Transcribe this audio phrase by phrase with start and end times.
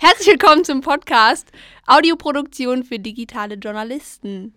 [0.00, 1.50] Herzlich willkommen zum Podcast
[1.84, 4.54] Audioproduktion für digitale Journalisten.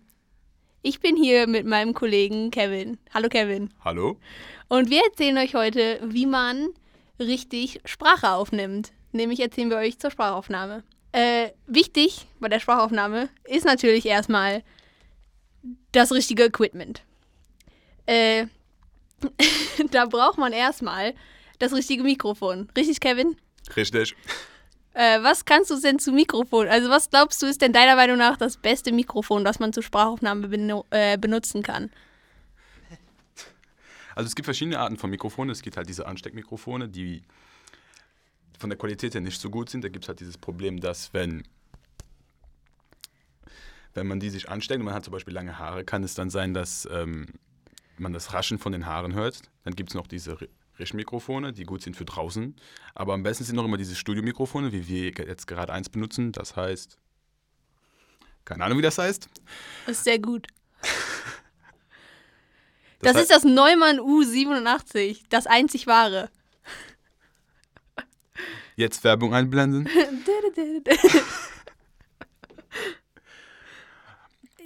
[0.82, 2.96] Ich bin hier mit meinem Kollegen Kevin.
[3.12, 3.74] Hallo Kevin.
[3.84, 4.20] Hallo.
[4.68, 6.68] Und wir erzählen euch heute, wie man
[7.18, 8.92] richtig Sprache aufnimmt.
[9.10, 10.84] Nämlich erzählen wir euch zur Sprachaufnahme.
[11.10, 14.62] Äh, wichtig bei der Sprachaufnahme ist natürlich erstmal
[15.90, 17.02] das richtige Equipment.
[18.06, 18.46] Äh,
[19.90, 21.14] da braucht man erstmal
[21.58, 22.68] das richtige Mikrofon.
[22.76, 23.36] Richtig, Kevin?
[23.74, 24.14] Richtig.
[24.94, 26.68] Äh, was kannst du denn zu Mikrofon?
[26.68, 29.82] Also was glaubst du ist denn deiner Meinung nach das beste Mikrofon, das man zur
[29.82, 31.90] Sprachaufnahme beno- äh, benutzen kann?
[34.14, 35.50] Also es gibt verschiedene Arten von Mikrofonen.
[35.50, 37.22] Es gibt halt diese Ansteckmikrofone, die
[38.58, 39.82] von der Qualität her nicht so gut sind.
[39.82, 41.44] Da gibt es halt dieses Problem, dass wenn,
[43.94, 46.28] wenn man die sich ansteckt und man hat zum Beispiel lange Haare, kann es dann
[46.28, 47.26] sein, dass ähm,
[47.96, 49.40] man das Raschen von den Haaren hört.
[49.64, 50.36] Dann gibt es noch diese
[50.78, 52.56] Richtmikrofone, die gut sind für draußen.
[52.94, 56.32] Aber am besten sind noch immer diese Studiomikrofone, wie wir jetzt gerade eins benutzen.
[56.32, 56.98] Das heißt,
[58.44, 59.28] keine Ahnung, wie das heißt.
[59.86, 60.46] Das ist sehr gut.
[63.04, 66.30] Das, heißt- ist das Neumann U87, das einzig wahre.
[68.76, 69.88] Jetzt Werbung einblenden.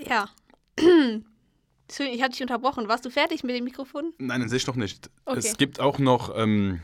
[0.07, 0.29] ja.
[1.89, 2.89] Entschuldigung, ich hatte dich unterbrochen.
[2.89, 4.13] Warst du fertig mit dem Mikrofon?
[4.19, 5.11] Nein, an sich noch nicht.
[5.25, 5.39] Okay.
[5.39, 6.81] Es gibt auch noch, ähm,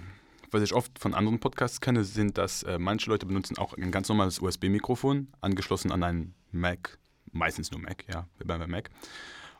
[0.52, 3.90] was ich oft von anderen Podcasts kenne, sind, dass äh, manche Leute benutzen auch ein
[3.90, 6.98] ganz normales USB-Mikrofon, angeschlossen an einen Mac,
[7.32, 8.90] meistens nur Mac, ja, bei Mac.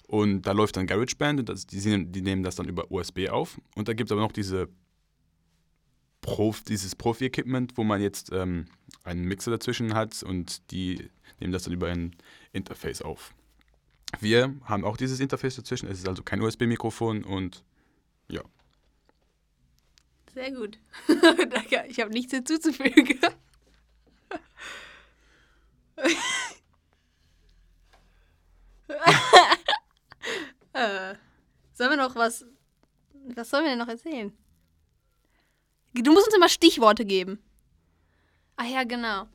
[0.06, 3.60] Und da läuft dann GarageBand und das, die, die nehmen das dann über USB auf.
[3.74, 4.68] Und da gibt es aber noch diese
[6.20, 8.66] Prof, dieses Profi-Equipment, wo man jetzt ähm,
[9.04, 12.14] einen Mixer dazwischen hat und die nehmen das dann über ein
[12.52, 13.34] Interface auf.
[14.20, 17.64] Wir haben auch dieses Interface dazwischen, es ist also kein USB-Mikrofon und
[18.28, 18.42] ja.
[20.34, 20.78] Sehr gut.
[21.50, 23.18] Danke, ich habe nichts hinzuzufügen.
[31.82, 32.44] sollen wir noch was.
[33.34, 34.32] Was sollen wir denn noch erzählen?
[35.94, 37.42] Du musst uns immer Stichworte geben.
[38.56, 39.26] Ah ja, genau.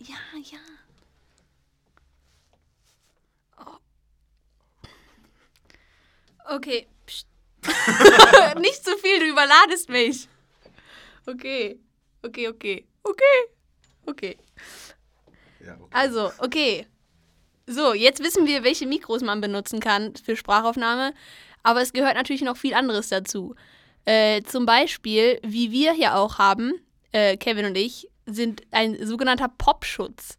[0.00, 0.58] Ja, ja.
[6.48, 6.86] Okay.
[7.06, 7.26] Psst.
[8.58, 10.28] Nicht zu viel, du überladest mich.
[11.26, 11.78] Okay.
[12.22, 12.84] Okay, okay.
[13.02, 13.24] Okay.
[14.06, 14.36] Okay.
[15.64, 15.90] ja okay.
[15.90, 16.86] Also, okay.
[17.66, 21.14] So, jetzt wissen wir, welche Mikros man benutzen kann für Sprachaufnahme.
[21.62, 23.54] Aber es gehört natürlich noch viel anderes dazu.
[24.06, 26.72] Äh, zum Beispiel, wie wir hier auch haben,
[27.12, 30.36] äh, Kevin und ich, sind ein sogenannter Popschutz.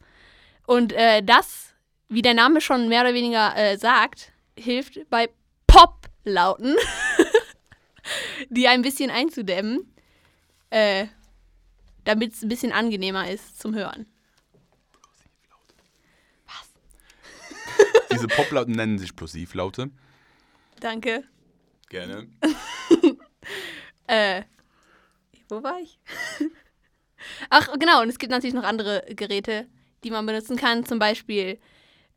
[0.66, 1.74] Und äh, das,
[2.10, 5.30] wie der Name schon mehr oder weniger äh, sagt, hilft bei
[5.68, 6.76] Pop-Lauten,
[8.50, 9.94] die ein bisschen einzudämmen,
[10.70, 11.08] äh,
[12.04, 14.06] damit es ein bisschen angenehmer ist zum Hören.
[18.12, 19.90] Diese Poplauten nennen sich Plosivlaute.
[20.80, 21.24] Danke.
[21.90, 22.28] Gerne.
[24.08, 24.44] Äh,
[25.48, 25.98] wo war ich?
[27.50, 29.68] Ach, genau, und es gibt natürlich noch andere Geräte,
[30.04, 30.86] die man benutzen kann.
[30.86, 31.60] Zum Beispiel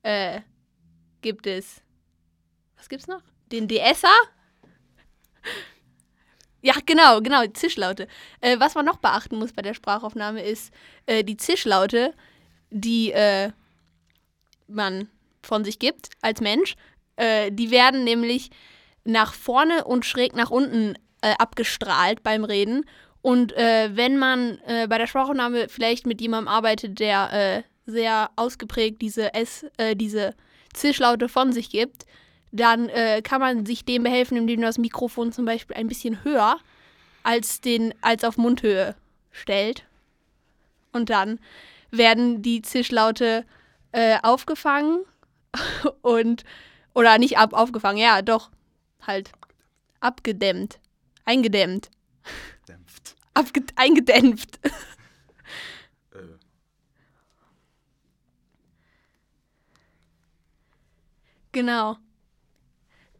[0.02, 0.40] äh,
[1.20, 1.82] gibt es,
[2.76, 3.22] was gibt's noch?
[3.52, 4.08] Den DSer.
[6.62, 8.08] Ja, genau, genau, Zischlaute.
[8.40, 10.72] Äh, was man noch beachten muss bei der Sprachaufnahme ist
[11.04, 12.14] äh, die Zischlaute,
[12.70, 13.50] die äh,
[14.66, 15.08] man
[15.42, 16.74] von sich gibt als Mensch.
[17.16, 18.50] Äh, die werden nämlich
[19.04, 22.84] nach vorne und schräg nach unten äh, abgestrahlt beim Reden.
[23.24, 28.28] Und äh, wenn man äh, bei der Sprachaufnahme vielleicht mit jemandem arbeitet, der äh, sehr
[28.36, 30.34] ausgeprägt diese S, äh, diese
[30.74, 32.04] Zischlaute von sich gibt,
[32.52, 36.22] dann äh, kann man sich dem behelfen, indem man das Mikrofon zum Beispiel ein bisschen
[36.22, 36.58] höher
[37.22, 38.94] als, den, als auf Mundhöhe
[39.30, 39.86] stellt.
[40.92, 41.40] Und dann
[41.90, 43.46] werden die Zischlaute
[44.22, 45.04] aufgefangen
[46.02, 46.42] und
[46.94, 48.50] oder nicht ab, aufgefangen, ja, doch,
[49.06, 49.30] halt
[50.00, 50.80] abgedämmt,
[51.24, 51.90] eingedämmt,
[53.76, 54.60] eingedämpft.
[61.54, 61.96] Genau.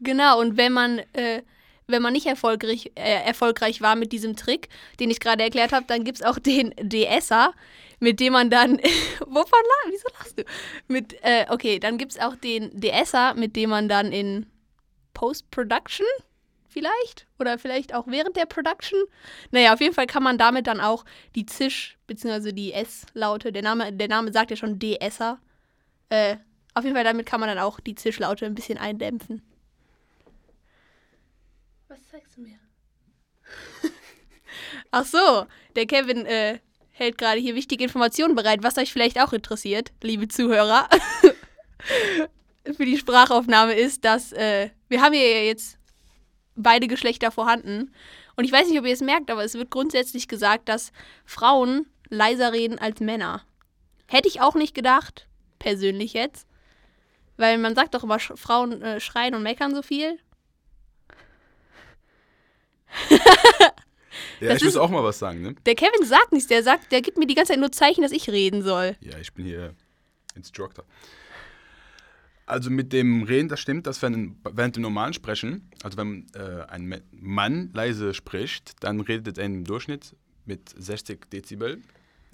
[0.01, 1.43] Genau, und wenn man, äh,
[1.87, 4.69] wenn man nicht erfolgreich, äh, erfolgreich war mit diesem Trick,
[4.99, 7.55] den ich gerade erklärt habe, dann gibt es auch den DSer,
[8.01, 8.79] mit dem man dann.
[9.21, 10.45] Wovon lachst Wieso lachst du?
[10.89, 14.47] Mit, äh, okay, dann gibt es auch den DSer, mit dem man dann in
[15.15, 16.07] Post-Production
[16.75, 17.27] vielleicht?
[17.39, 19.01] Oder vielleicht auch während der Production?
[19.51, 22.53] Naja, auf jeden Fall kann man damit dann auch die Zisch- bzw.
[22.53, 25.39] die S-Laute, der Name, der Name sagt ja schon DSer,
[26.11, 26.37] äh,
[26.75, 29.41] auf jeden Fall damit kann man dann auch die Zischlaute ein bisschen eindämpfen.
[31.89, 32.59] Was zeigst du mir?
[34.91, 36.59] Ach so, der Kevin äh,
[36.91, 40.89] hält gerade hier wichtige Informationen bereit, was euch vielleicht auch interessiert, liebe Zuhörer.
[42.77, 45.79] Für die Sprachaufnahme ist, dass äh, wir haben hier jetzt
[46.57, 47.93] beide Geschlechter vorhanden.
[48.37, 50.93] Und ich weiß nicht, ob ihr es merkt, aber es wird grundsätzlich gesagt, dass
[51.25, 53.43] Frauen leiser reden als Männer.
[54.07, 55.27] Hätte ich auch nicht gedacht,
[55.59, 56.47] persönlich jetzt.
[57.37, 60.19] Weil man sagt doch immer, Frauen äh, schreien und meckern so viel.
[64.41, 65.55] Ja, Das ich muss auch mal was sagen, ne?
[65.67, 68.13] Der Kevin sagt nichts, der sagt, der gibt mir die ganze Zeit nur Zeichen, dass
[68.13, 68.97] ich reden soll.
[69.01, 69.75] Ja, ich bin hier
[70.35, 70.85] Instructor.
[72.47, 76.65] Also mit dem Reden, das stimmt, dass wenn, während dem normalen Sprechen, also wenn äh,
[76.69, 80.15] ein Mann leise spricht, dann redet er im Durchschnitt
[80.45, 81.81] mit 60 Dezibel.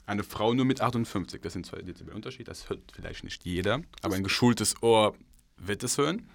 [0.07, 1.41] Eine Frau nur mit 58.
[1.41, 2.49] Das sind zwei Dezibel Unterschied.
[2.49, 5.15] Das hört vielleicht nicht jeder, aber ein geschultes Ohr
[5.57, 6.29] wird es hören.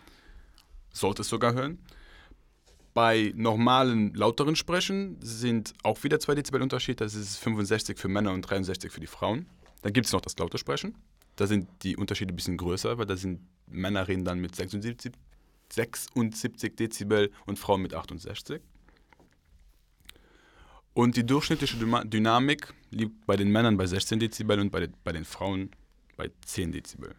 [0.93, 1.79] Sollte es sogar hören.
[2.93, 7.01] Bei normalen, lauteren Sprechen sind auch wieder zwei Dezibel Unterschied.
[7.01, 9.47] Das ist 65 für Männer und 63 für die Frauen.
[9.81, 10.95] Dann gibt es noch das laute Sprechen.
[11.35, 15.11] Da sind die Unterschiede ein bisschen größer, weil da sind Männer reden dann mit 76,
[15.71, 18.61] 76 Dezibel und Frauen mit 68.
[20.93, 25.11] Und die durchschnittliche Dynamik liegt bei den Männern bei 16 Dezibel und bei den, bei
[25.11, 25.71] den Frauen
[26.15, 27.13] bei 10 Dezibel.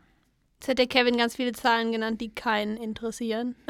[0.54, 3.54] Jetzt hat der Kevin ganz viele Zahlen genannt, die keinen interessieren.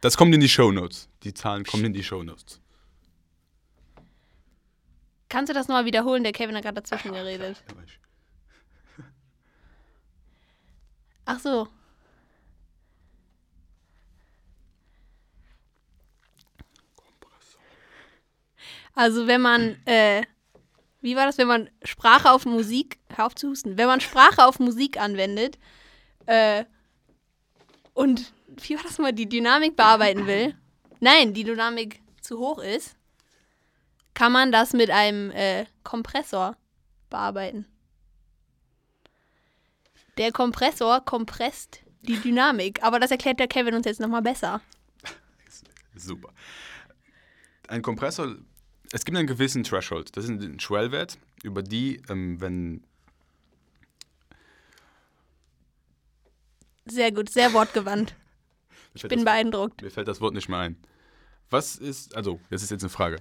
[0.00, 1.08] Das kommt in die Shownotes.
[1.24, 2.60] Die Zahlen kommen in die Shownotes.
[5.28, 6.22] Kannst du das nochmal wiederholen?
[6.22, 7.62] Der Kevin hat gerade dazwischen geredet.
[7.68, 7.74] Ach
[11.38, 11.68] so.
[18.94, 20.22] Also wenn man, äh,
[21.00, 24.44] wie war das, wenn man Sprache auf Musik, hör auf zu husten, wenn man Sprache
[24.44, 25.58] auf Musik anwendet
[26.26, 26.64] äh,
[27.94, 30.54] und, wie war das mal, die Dynamik bearbeiten will,
[31.00, 32.94] nein, die Dynamik zu hoch ist,
[34.12, 36.56] kann man das mit einem äh, Kompressor
[37.08, 37.64] bearbeiten.
[40.20, 44.60] Der Kompressor kompresst die Dynamik, aber das erklärt der Kevin uns jetzt nochmal besser.
[45.96, 46.28] Super.
[47.68, 48.36] Ein Kompressor,
[48.92, 50.14] es gibt einen gewissen Threshold.
[50.14, 52.84] Das ist ein Schwellwert, über die, ähm, wenn
[56.84, 58.14] Sehr gut, sehr wortgewandt.
[58.94, 59.80] ich Bin beeindruckt.
[59.80, 60.76] Mir fällt das Wort nicht mehr ein.
[61.48, 63.16] Was ist, also, das ist jetzt eine Frage.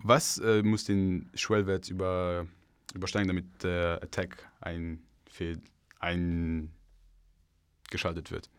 [0.00, 2.46] Was äh, muss den Schwellwert über,
[2.94, 5.60] übersteigen, damit der Attack einfehl-
[6.00, 8.50] eingeschaltet wird?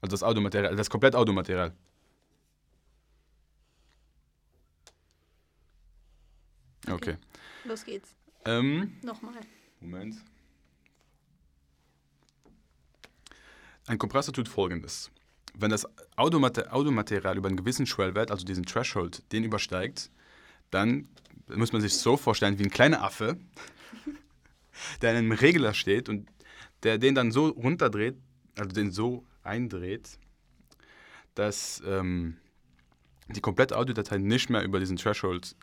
[0.00, 1.74] Also das Audiomaterial, das komplett Audiomaterial.
[6.88, 7.16] Okay.
[7.64, 8.14] Los geht's.
[8.44, 9.34] Ähm, Nochmal.
[9.80, 10.16] Moment.
[13.86, 15.10] Ein Kompressor tut folgendes.
[15.54, 20.10] Wenn das Audiomate Audiomaterial über einen gewissen Schwellwert, also diesen Threshold, den übersteigt,
[20.70, 21.08] dann
[21.48, 23.38] muss man sich so vorstellen wie ein kleiner Affe,
[25.02, 26.28] der in einem Regler steht und
[26.82, 28.16] der den dann so runterdreht,
[28.56, 30.18] also den so eindreht,
[31.34, 32.36] dass ähm,
[33.28, 35.56] die komplette Audiodatei nicht mehr über diesen Threshold,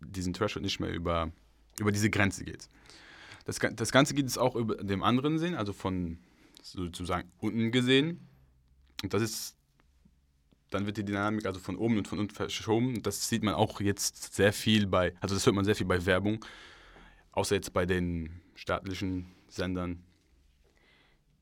[0.00, 1.32] diesen Threshold nicht mehr über,
[1.78, 2.68] über diese Grenze geht.
[3.44, 6.18] Das, das Ganze geht es auch über dem anderen Sinn, also von
[6.62, 8.28] sozusagen unten gesehen.
[9.02, 9.56] Und das ist,
[10.72, 13.02] dann wird die Dynamik also von oben und von unten verschoben.
[13.02, 16.04] Das sieht man auch jetzt sehr viel bei, also das hört man sehr viel bei
[16.06, 16.44] Werbung,
[17.32, 20.02] außer jetzt bei den staatlichen Sendern.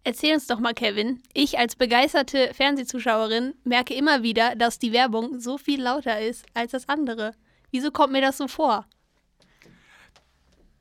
[0.02, 1.22] Erzähl uns doch mal, Kevin.
[1.34, 6.72] Ich als begeisterte Fernsehzuschauerin merke immer wieder, dass die Werbung so viel lauter ist als
[6.72, 7.32] das andere.
[7.70, 8.86] Wieso kommt mir das so vor?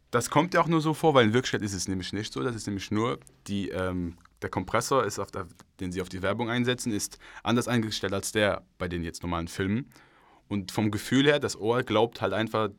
[0.09, 2.41] Das kommt ja auch nur so vor, weil in Wirklichkeit ist es nämlich nicht so.
[2.41, 5.47] Das ist nämlich nur die, ähm, der Kompressor, ist der,
[5.79, 9.47] den sie auf die Werbung einsetzen, ist anders eingestellt als der bei den jetzt normalen
[9.47, 9.91] Filmen.
[10.47, 12.69] Und vom Gefühl her, das Ohr glaubt halt einfach,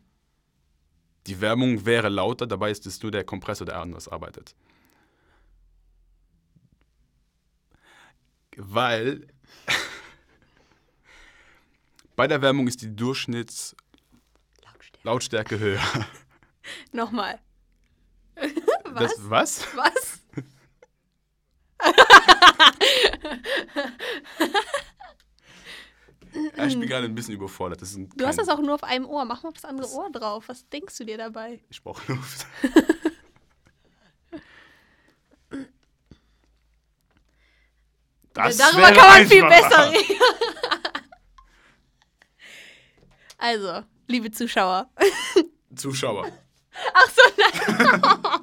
[1.27, 4.55] die Werbung wäre lauter, dabei ist es nur der Kompressor, der anders arbeitet.
[8.57, 9.27] Weil
[12.17, 15.81] bei der Werbung ist die Durchschnittslautstärke höher.
[16.93, 17.39] Nochmal.
[18.95, 19.67] Das, was?
[19.77, 20.20] Was?
[26.57, 27.83] Ja, ich bin gerade ein bisschen überfordert.
[27.83, 29.25] Ein Du hast das auch nur auf einem Ohr.
[29.25, 30.45] Mach mal auf das andere Ohr drauf.
[30.47, 31.61] Was denkst du dir dabei?
[31.71, 32.47] Ich brauche Luft.
[38.33, 40.17] Das Darüber kann man viel besser reden.
[43.39, 44.89] also, liebe Zuschauer.
[45.75, 46.31] Zuschauer.
[46.95, 48.40] Ach so, nein.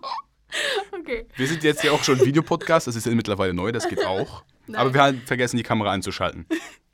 [1.07, 1.25] Okay.
[1.35, 4.43] Wir sind jetzt ja auch schon Videopodcast, das ist ja mittlerweile neu, das geht auch.
[4.67, 4.81] Nein.
[4.81, 6.45] Aber wir haben vergessen, die Kamera einzuschalten.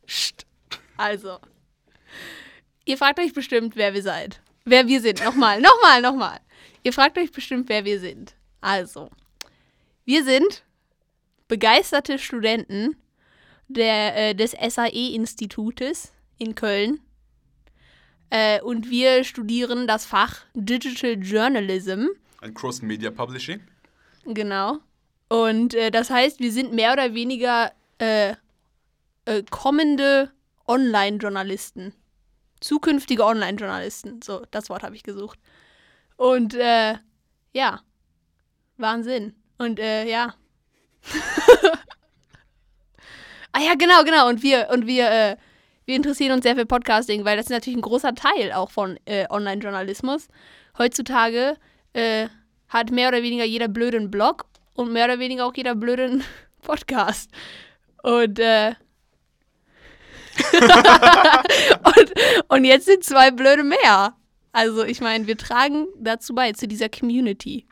[0.06, 0.46] Psst.
[0.98, 1.40] Also.
[2.86, 4.42] Ihr fragt euch bestimmt, wer wir seid.
[4.66, 5.24] Wer wir sind.
[5.24, 6.40] Nochmal, nochmal, nochmal.
[6.84, 8.36] Ihr fragt euch bestimmt, wer wir sind.
[8.62, 9.10] Also.
[10.06, 10.64] Wir sind
[11.48, 12.96] begeisterte Studenten
[13.68, 17.00] der, äh, des SAE-Institutes in Köln.
[18.30, 22.08] Äh, und wir studieren das Fach Digital Journalism.
[22.42, 23.62] Ein Cross-Media Publishing.
[24.26, 24.80] Genau.
[25.30, 28.36] Und äh, das heißt, wir sind mehr oder weniger äh,
[29.26, 30.32] äh, kommende
[30.68, 31.94] Online-Journalisten.
[32.60, 34.22] Zukünftige Online-Journalisten.
[34.22, 35.40] So, das Wort habe ich gesucht.
[36.18, 36.96] Und äh,
[37.52, 37.82] ja,
[38.78, 39.36] Wahnsinn.
[39.58, 40.36] Und äh, ja.
[43.52, 44.30] ah ja, genau, genau.
[44.30, 45.38] Und wir, und wir, äh,
[45.86, 48.98] wir interessieren uns sehr für Podcasting, weil das ist natürlich ein großer Teil auch von
[49.06, 50.28] äh, Online-Journalismus.
[50.78, 51.58] Heutzutage
[51.94, 52.30] äh,
[52.74, 56.24] hat mehr oder weniger jeder blöden Blog und mehr oder weniger auch jeder blöden
[56.62, 57.30] Podcast.
[58.02, 58.74] Und, äh,
[61.84, 62.14] und,
[62.50, 64.16] und jetzt sind zwei blöde mehr.
[64.52, 67.68] Also ich meine, wir tragen dazu bei, zu dieser Community.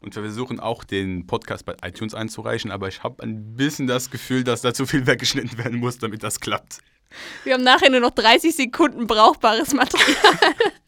[0.00, 4.10] Und wir versuchen auch den Podcast bei iTunes einzureichen, aber ich habe ein bisschen das
[4.10, 6.80] Gefühl, dass da zu viel weggeschnitten werden muss, damit das klappt.
[7.44, 10.14] Wir haben nachher nur noch 30 Sekunden brauchbares Material.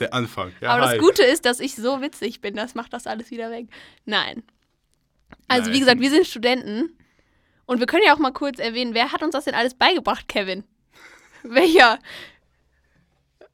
[0.00, 0.52] Der Anfang.
[0.60, 0.96] Ja, Aber hi.
[0.96, 3.66] das Gute ist, dass ich so witzig bin, das macht das alles wieder weg.
[4.04, 4.42] Nein.
[5.48, 5.74] Also Nein.
[5.74, 6.96] wie gesagt, wir sind Studenten
[7.66, 10.28] und wir können ja auch mal kurz erwähnen, wer hat uns das denn alles beigebracht,
[10.28, 10.64] Kevin?
[11.42, 11.98] Welcher?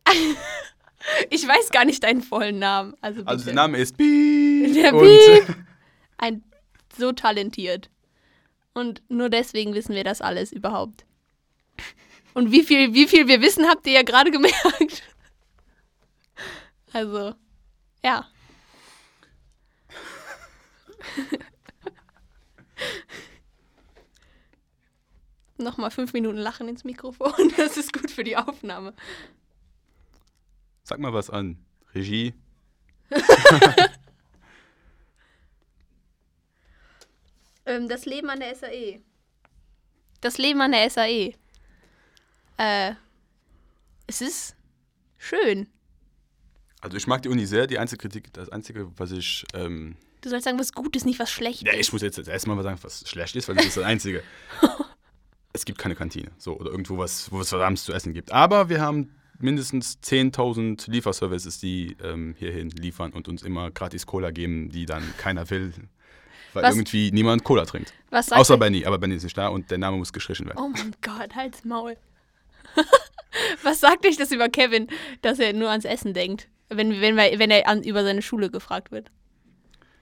[1.31, 2.95] ich weiß gar nicht deinen vollen Namen.
[3.01, 3.29] Also, bitte.
[3.29, 4.75] Also der Name ist Piep.
[4.75, 5.57] Der Piep.
[6.19, 6.43] Ein
[6.97, 7.91] so talentiert.
[8.75, 11.05] Und nur deswegen wissen wir das alles überhaupt.
[12.35, 15.03] Und wie viel, wie viel wir wissen, habt ihr ja gerade gemerkt.
[16.93, 17.35] Also,
[18.03, 18.27] ja.
[25.57, 27.33] Nochmal fünf Minuten lachen ins Mikrofon.
[27.57, 28.95] Das ist gut für die Aufnahme.
[30.85, 31.59] Sag mal was an.
[31.95, 32.35] Regie.
[37.69, 39.03] Ähm, das Leben an der SAE.
[40.23, 41.35] Das Leben an der SAE.
[42.57, 42.95] Äh,
[44.07, 44.57] es ist
[45.19, 45.69] schön.
[46.81, 47.67] Also ich mag die Uni sehr.
[47.67, 49.45] Die einzige Kritik, das Einzige, was ich...
[49.55, 51.81] Ähm, Du sollst sagen, was gut ist, nicht was schlecht ja, ist.
[51.81, 54.23] ich muss jetzt erstmal mal sagen, was schlecht ist, weil das ist das Einzige.
[55.53, 56.31] es gibt keine Kantine.
[56.39, 58.33] So, oder irgendwo was, wo es was abends zu essen gibt.
[58.33, 64.33] Aber wir haben mindestens 10.000 Lieferservices, die ähm, hierhin liefern und uns immer gratis Cola
[64.33, 65.73] geben, die dann keiner will.
[66.53, 67.93] Weil Was- irgendwie niemand Cola trinkt.
[68.11, 70.47] was sagt Außer euch- Benny, aber Benny ist nicht da und der Name muss gestrichen
[70.47, 70.59] werden.
[70.61, 71.97] Oh mein Gott, halt's Maul.
[73.63, 74.89] was sagt euch das über Kevin,
[75.23, 78.91] dass er nur ans Essen denkt, wenn, wenn, wenn er an, über seine Schule gefragt
[78.93, 79.11] wird?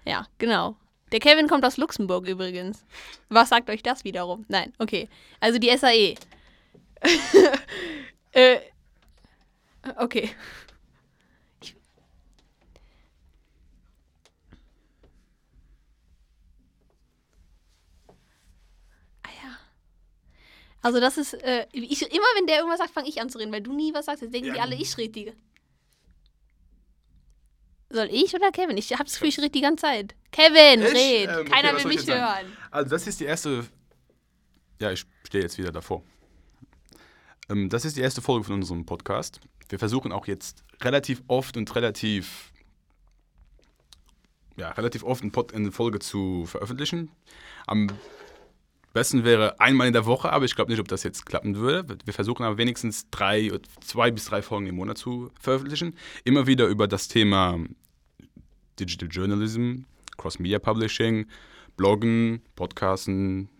[0.04, 0.76] Ja, genau.
[1.12, 2.84] Der Kevin kommt aus Luxemburg übrigens.
[3.28, 4.44] Was sagt euch das wiederum?
[4.48, 5.08] Nein, okay.
[5.40, 6.14] Also die SAE.
[8.32, 8.58] äh,
[9.98, 10.30] okay.
[19.22, 19.58] Ah ja.
[20.82, 23.52] Also das ist, äh, ich, immer wenn der irgendwas sagt, fange ich an zu reden,
[23.52, 24.22] weil du nie was sagst.
[24.22, 24.54] Jetzt denken Ja.
[24.54, 25.32] die alle, ich rede die.
[27.90, 28.76] Soll ich oder Kevin?
[28.76, 30.14] Ich hab's Gefühl, ich rede die ganze Zeit.
[30.32, 30.92] Kevin, Ich?
[30.92, 31.28] red.
[31.30, 32.20] Ähm, okay, Keiner was will mich jetzt sagen?
[32.20, 32.56] hören.
[32.70, 33.66] Also das ist die erste.
[34.80, 36.02] Ja, ich stehe jetzt wieder davor.
[37.48, 39.40] Ähm, das ist die erste Folge von unserem Podcast.
[39.68, 42.52] Wir versuchen auch jetzt relativ oft und relativ
[44.56, 45.22] ja, relativ oft
[45.54, 47.10] eine Folge zu veröffentlichen.
[47.66, 47.88] Am
[48.96, 51.98] besten wäre einmal in der Woche, aber ich glaube nicht, ob das jetzt klappen würde.
[52.06, 55.94] Wir versuchen aber wenigstens drei, zwei bis drei Folgen im Monat zu veröffentlichen.
[56.24, 57.58] Immer wieder über das Thema
[58.80, 59.82] Digital Journalism,
[60.16, 61.26] Cross-Media Publishing,
[61.76, 63.50] Bloggen, Podcasten,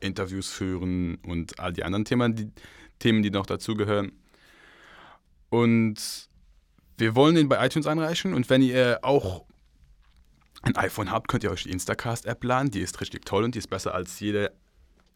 [0.00, 2.50] Interviews führen und all die anderen Themen, die,
[2.98, 4.12] Themen, die noch dazugehören.
[5.50, 6.28] Und
[6.96, 9.44] wir wollen ihn bei iTunes einreichen und wenn ihr auch
[10.62, 12.70] ein iPhone habt, könnt ihr euch die Instacast-App laden.
[12.70, 14.52] Die ist richtig toll und die ist besser als jede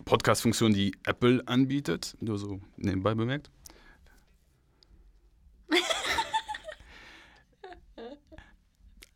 [0.05, 2.17] Podcast-Funktion, die Apple anbietet.
[2.21, 3.51] Nur so nebenbei bemerkt.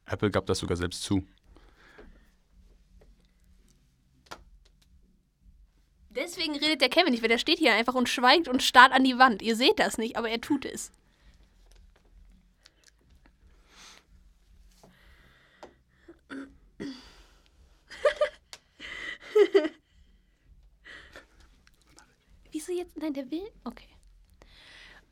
[0.06, 1.26] Apple gab das sogar selbst zu.
[6.11, 9.04] Deswegen redet der Kevin nicht, weil der steht hier einfach und schweigt und starrt an
[9.04, 9.40] die Wand.
[9.42, 10.90] Ihr seht das nicht, aber er tut es.
[22.68, 22.96] Wieso jetzt?
[22.98, 23.48] Nein, der will?
[23.64, 23.87] Okay.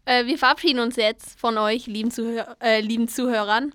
[0.05, 3.75] Äh, wir verabschieden uns jetzt von euch, lieben, Zuhör äh, lieben Zuhörern.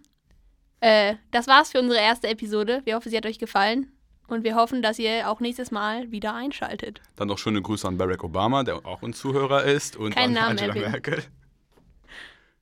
[0.79, 2.81] Äh, das war's für unsere erste Episode.
[2.85, 3.91] Wir hoffen, sie hat euch gefallen.
[4.27, 7.01] Und wir hoffen, dass ihr auch nächstes Mal wieder einschaltet.
[7.17, 9.97] Dann noch schöne Grüße an Barack Obama, der auch ein Zuhörer ist.
[9.97, 10.91] Und Keinen an Namen Angela erwähnen.
[10.91, 11.23] Merkel.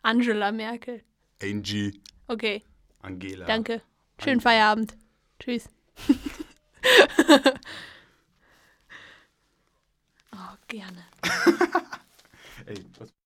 [0.02, 1.04] Angela Merkel.
[1.42, 2.64] Angie, Okay,
[3.02, 3.46] Angela.
[3.46, 3.82] danke.
[4.22, 4.96] Schönen Feierabend.
[5.40, 5.70] Tschüss.
[10.70, 11.06] gerne.
[12.66, 13.19] Ey, was